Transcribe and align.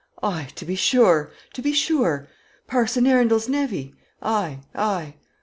Ay, 0.23 0.47
to 0.55 0.65
be 0.65 0.73
sure, 0.73 1.31
to 1.53 1.61
be 1.61 1.71
sure. 1.71 2.27
Parson 2.65 3.05
Arundel's 3.05 3.47
nevy; 3.47 3.93
ay, 4.23 4.61
ay." 4.73 5.13